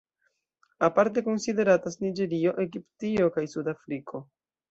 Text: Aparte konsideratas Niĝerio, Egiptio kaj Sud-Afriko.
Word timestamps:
Aparte 0.87 1.23
konsideratas 1.27 1.99
Niĝerio, 2.05 2.53
Egiptio 2.65 3.31
kaj 3.37 3.47
Sud-Afriko. 3.55 4.23